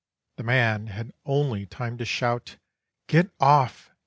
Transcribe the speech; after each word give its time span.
The 0.37 0.43
man 0.43 0.87
had 0.87 1.13
only 1.27 1.67
time 1.67 1.99
to 1.99 2.05
shout, 2.05 2.57
'Get 3.05 3.29
off! 3.39 3.91